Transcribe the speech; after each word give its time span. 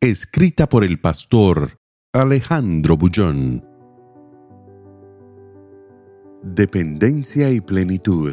Escrita 0.00 0.68
por 0.68 0.84
el 0.84 1.00
pastor 1.00 1.80
Alejandro 2.12 2.96
Bullón. 2.96 3.66
Dependencia 6.40 7.50
y 7.50 7.60
plenitud. 7.60 8.32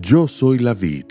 Yo 0.00 0.28
soy 0.28 0.60
la 0.60 0.72
vid, 0.72 1.04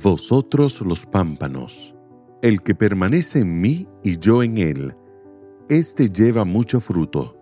vosotros 0.00 0.80
los 0.82 1.06
pámpanos. 1.06 1.96
El 2.40 2.62
que 2.62 2.76
permanece 2.76 3.40
en 3.40 3.60
mí 3.60 3.88
y 4.04 4.16
yo 4.16 4.44
en 4.44 4.58
él, 4.58 4.94
éste 5.68 6.08
lleva 6.08 6.44
mucho 6.44 6.78
fruto, 6.78 7.36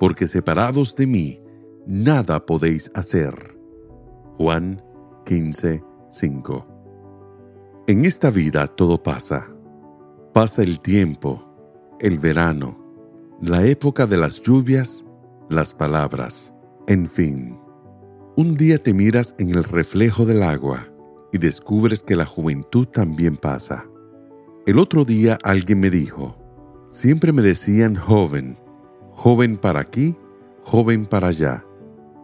porque 0.00 0.26
separados 0.26 0.96
de 0.96 1.06
mí, 1.06 1.42
nada 1.86 2.46
podéis 2.46 2.90
hacer. 2.94 3.54
Juan 4.38 4.82
15, 5.26 5.84
5. 6.08 6.68
En 7.86 8.06
esta 8.06 8.30
vida 8.30 8.66
todo 8.66 9.02
pasa. 9.02 9.53
Pasa 10.34 10.64
el 10.64 10.80
tiempo, 10.80 11.48
el 12.00 12.18
verano, 12.18 12.76
la 13.40 13.64
época 13.68 14.04
de 14.04 14.16
las 14.16 14.42
lluvias, 14.42 15.04
las 15.48 15.72
palabras, 15.72 16.52
en 16.88 17.06
fin. 17.06 17.56
Un 18.34 18.56
día 18.56 18.78
te 18.78 18.92
miras 18.92 19.36
en 19.38 19.50
el 19.50 19.62
reflejo 19.62 20.26
del 20.26 20.42
agua 20.42 20.88
y 21.32 21.38
descubres 21.38 22.02
que 22.02 22.16
la 22.16 22.26
juventud 22.26 22.88
también 22.88 23.36
pasa. 23.36 23.86
El 24.66 24.80
otro 24.80 25.04
día 25.04 25.38
alguien 25.44 25.78
me 25.78 25.88
dijo, 25.88 26.36
siempre 26.90 27.30
me 27.30 27.42
decían 27.42 27.94
joven, 27.94 28.58
joven 29.12 29.56
para 29.56 29.78
aquí, 29.78 30.16
joven 30.64 31.06
para 31.06 31.28
allá, 31.28 31.64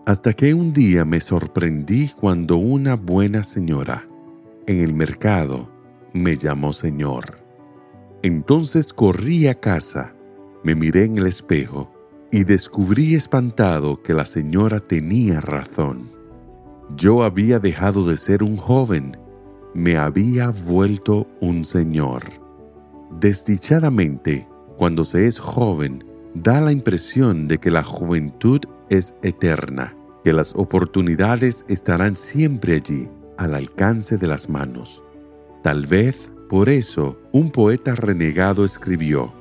hasta 0.04 0.32
que 0.32 0.52
un 0.52 0.72
día 0.72 1.04
me 1.04 1.20
sorprendí 1.20 2.10
cuando 2.20 2.56
una 2.56 2.96
buena 2.96 3.44
señora, 3.44 4.08
en 4.66 4.80
el 4.80 4.94
mercado 4.94 5.70
me 6.12 6.36
llamó 6.36 6.72
Señor. 6.72 7.49
Entonces 8.22 8.92
corrí 8.92 9.46
a 9.46 9.54
casa, 9.54 10.14
me 10.62 10.74
miré 10.74 11.04
en 11.04 11.16
el 11.16 11.26
espejo 11.26 11.90
y 12.30 12.44
descubrí 12.44 13.14
espantado 13.14 14.02
que 14.02 14.12
la 14.12 14.26
señora 14.26 14.80
tenía 14.80 15.40
razón. 15.40 16.08
Yo 16.96 17.22
había 17.22 17.58
dejado 17.58 18.06
de 18.06 18.18
ser 18.18 18.42
un 18.42 18.56
joven, 18.56 19.16
me 19.74 19.96
había 19.96 20.50
vuelto 20.50 21.26
un 21.40 21.64
señor. 21.64 22.24
Desdichadamente, 23.20 24.46
cuando 24.76 25.04
se 25.04 25.26
es 25.26 25.38
joven, 25.38 26.04
da 26.34 26.60
la 26.60 26.72
impresión 26.72 27.48
de 27.48 27.58
que 27.58 27.70
la 27.70 27.82
juventud 27.82 28.60
es 28.90 29.14
eterna, 29.22 29.96
que 30.24 30.32
las 30.32 30.54
oportunidades 30.54 31.64
estarán 31.68 32.16
siempre 32.16 32.74
allí, 32.74 33.08
al 33.38 33.54
alcance 33.54 34.18
de 34.18 34.26
las 34.26 34.50
manos. 34.50 35.02
Tal 35.62 35.86
vez 35.86 36.30
por 36.50 36.68
eso 36.68 37.16
un 37.30 37.52
poeta 37.52 37.94
renegado 37.94 38.64
escribió, 38.64 39.32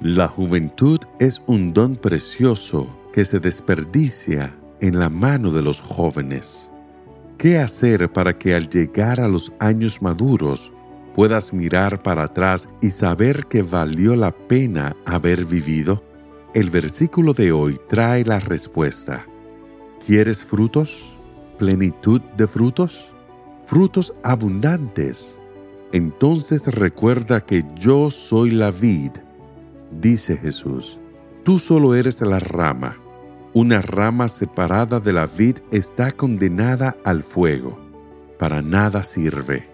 La 0.00 0.26
juventud 0.26 0.98
es 1.20 1.42
un 1.46 1.74
don 1.74 1.96
precioso 1.96 2.88
que 3.12 3.26
se 3.26 3.38
desperdicia 3.38 4.56
en 4.80 4.98
la 4.98 5.10
mano 5.10 5.50
de 5.52 5.60
los 5.60 5.82
jóvenes. 5.82 6.72
¿Qué 7.36 7.58
hacer 7.58 8.10
para 8.10 8.38
que 8.38 8.54
al 8.54 8.70
llegar 8.70 9.20
a 9.20 9.28
los 9.28 9.52
años 9.58 10.00
maduros 10.00 10.72
puedas 11.14 11.52
mirar 11.52 12.02
para 12.02 12.24
atrás 12.24 12.70
y 12.80 12.90
saber 12.90 13.46
que 13.46 13.62
valió 13.62 14.16
la 14.16 14.32
pena 14.32 14.96
haber 15.04 15.44
vivido? 15.44 16.02
El 16.54 16.70
versículo 16.70 17.34
de 17.34 17.52
hoy 17.52 17.78
trae 17.86 18.24
la 18.24 18.40
respuesta. 18.40 19.26
¿Quieres 20.04 20.42
frutos? 20.42 21.16
¿Plenitud 21.58 22.22
de 22.38 22.46
frutos? 22.46 23.12
frutos 23.66 24.14
abundantes. 24.22 25.42
Entonces 25.96 26.66
recuerda 26.66 27.40
que 27.40 27.64
yo 27.74 28.10
soy 28.10 28.50
la 28.50 28.70
vid, 28.70 29.12
dice 29.90 30.36
Jesús. 30.36 31.00
Tú 31.42 31.58
solo 31.58 31.94
eres 31.94 32.20
la 32.20 32.38
rama. 32.38 32.98
Una 33.54 33.80
rama 33.80 34.28
separada 34.28 35.00
de 35.00 35.14
la 35.14 35.26
vid 35.26 35.56
está 35.70 36.12
condenada 36.12 36.98
al 37.02 37.22
fuego. 37.22 37.78
Para 38.38 38.60
nada 38.60 39.04
sirve. 39.04 39.70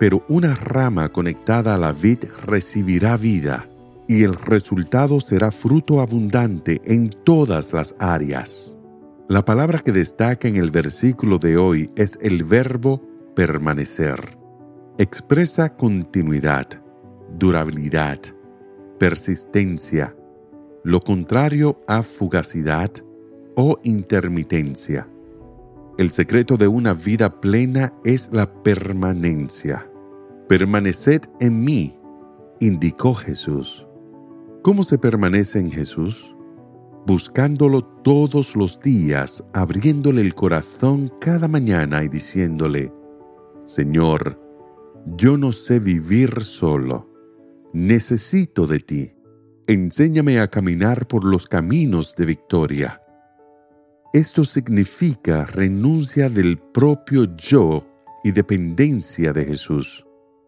Pero 0.00 0.24
una 0.28 0.56
rama 0.56 1.08
conectada 1.10 1.76
a 1.76 1.78
la 1.78 1.92
vid 1.92 2.24
recibirá 2.44 3.16
vida 3.16 3.70
y 4.08 4.24
el 4.24 4.34
resultado 4.34 5.20
será 5.20 5.52
fruto 5.52 6.00
abundante 6.00 6.80
en 6.84 7.10
todas 7.22 7.72
las 7.72 7.94
áreas. 8.00 8.74
La 9.28 9.44
palabra 9.44 9.78
que 9.78 9.92
destaca 9.92 10.48
en 10.48 10.56
el 10.56 10.72
versículo 10.72 11.38
de 11.38 11.58
hoy 11.58 11.92
es 11.94 12.18
el 12.20 12.42
verbo 12.42 13.00
permanecer. 13.36 14.39
Expresa 15.00 15.74
continuidad, 15.78 16.66
durabilidad, 17.38 18.18
persistencia, 18.98 20.14
lo 20.84 21.00
contrario 21.00 21.80
a 21.86 22.02
fugacidad 22.02 22.90
o 23.56 23.78
intermitencia. 23.82 25.08
El 25.96 26.10
secreto 26.10 26.58
de 26.58 26.68
una 26.68 26.92
vida 26.92 27.40
plena 27.40 27.94
es 28.04 28.28
la 28.30 28.52
permanencia. 28.62 29.90
Permaneced 30.50 31.22
en 31.40 31.64
mí, 31.64 31.98
indicó 32.60 33.14
Jesús. 33.14 33.86
¿Cómo 34.62 34.84
se 34.84 34.98
permanece 34.98 35.60
en 35.60 35.72
Jesús? 35.72 36.36
Buscándolo 37.06 37.82
todos 38.04 38.54
los 38.54 38.78
días, 38.82 39.42
abriéndole 39.54 40.20
el 40.20 40.34
corazón 40.34 41.10
cada 41.22 41.48
mañana 41.48 42.04
y 42.04 42.10
diciéndole, 42.10 42.92
Señor, 43.64 44.49
yo 45.16 45.36
no 45.36 45.52
sé 45.52 45.78
vivir 45.78 46.42
solo. 46.42 47.08
Necesito 47.72 48.66
de 48.66 48.80
ti. 48.80 49.12
Enséñame 49.66 50.40
a 50.40 50.48
caminar 50.48 51.06
por 51.06 51.24
los 51.24 51.46
caminos 51.46 52.16
de 52.16 52.26
victoria. 52.26 53.00
Esto 54.12 54.44
significa 54.44 55.44
renuncia 55.46 56.28
del 56.28 56.58
propio 56.58 57.36
yo 57.36 57.86
y 58.24 58.32
dependencia 58.32 59.32
de 59.32 59.44
Jesús. 59.44 60.04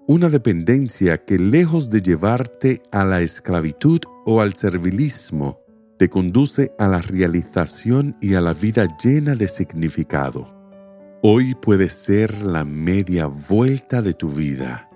Una 0.09 0.29
dependencia 0.29 1.25
que 1.25 1.39
lejos 1.39 1.89
de 1.89 2.03
llevarte 2.03 2.83
a 2.91 3.05
la 3.05 3.21
esclavitud 3.21 4.01
o 4.27 4.41
al 4.41 4.55
servilismo, 4.55 5.61
te 5.97 6.09
conduce 6.09 6.73
a 6.81 6.89
la 6.89 7.01
realización 7.01 8.17
y 8.21 8.35
a 8.35 8.41
la 8.41 8.55
vida 8.55 8.89
llena 9.03 9.37
de 9.37 9.47
significado. 9.47 10.62
Hoy 11.25 11.55
puede 11.55 11.89
ser 11.89 12.43
la 12.43 12.65
media 12.65 13.29
vuelta 13.29 14.03
de 14.03 14.13
tu 14.13 14.31
vida. 14.31 14.91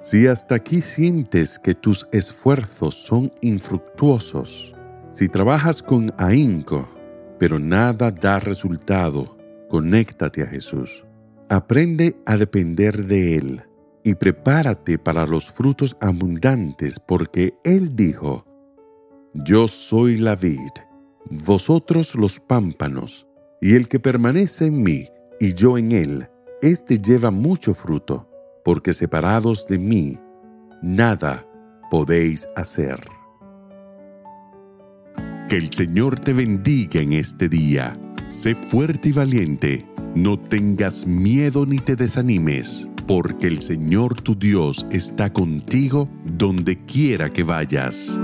Si 0.00 0.26
hasta 0.26 0.56
aquí 0.56 0.82
sientes 0.82 1.60
que 1.60 1.72
tus 1.72 2.08
esfuerzos 2.10 2.96
son 2.96 3.32
infructuosos, 3.42 4.74
si 5.12 5.28
trabajas 5.28 5.84
con 5.84 6.12
ahínco, 6.18 6.88
pero 7.38 7.60
nada 7.60 8.10
da 8.10 8.40
resultado, 8.40 9.38
conéctate 9.68 10.42
a 10.42 10.46
Jesús. 10.48 11.06
Aprende 11.48 12.16
a 12.26 12.36
depender 12.36 13.06
de 13.06 13.36
Él 13.36 13.62
y 14.02 14.16
prepárate 14.16 14.98
para 14.98 15.28
los 15.28 15.48
frutos 15.48 15.96
abundantes 16.00 16.98
porque 16.98 17.54
Él 17.62 17.94
dijo, 17.94 18.44
Yo 19.32 19.68
soy 19.68 20.16
la 20.16 20.34
vid, 20.34 20.72
vosotros 21.30 22.16
los 22.16 22.40
pámpanos, 22.40 23.28
y 23.60 23.76
el 23.76 23.86
que 23.86 24.00
permanece 24.00 24.66
en 24.66 24.82
mí, 24.82 25.08
y 25.40 25.54
yo 25.54 25.78
en 25.78 25.92
él, 25.92 26.28
éste 26.62 26.98
lleva 26.98 27.30
mucho 27.30 27.74
fruto, 27.74 28.28
porque 28.64 28.92
separados 28.92 29.66
de 29.66 29.78
mí, 29.78 30.18
nada 30.82 31.46
podéis 31.90 32.48
hacer. 32.56 33.00
Que 35.48 35.56
el 35.56 35.72
Señor 35.72 36.18
te 36.20 36.32
bendiga 36.32 37.00
en 37.00 37.14
este 37.14 37.48
día. 37.48 37.94
Sé 38.26 38.54
fuerte 38.54 39.08
y 39.08 39.12
valiente. 39.12 39.86
No 40.14 40.38
tengas 40.38 41.06
miedo 41.06 41.64
ni 41.64 41.78
te 41.78 41.96
desanimes, 41.96 42.88
porque 43.06 43.46
el 43.46 43.62
Señor 43.62 44.20
tu 44.20 44.38
Dios 44.38 44.86
está 44.90 45.32
contigo 45.32 46.08
donde 46.24 46.84
quiera 46.84 47.32
que 47.32 47.44
vayas. 47.44 48.18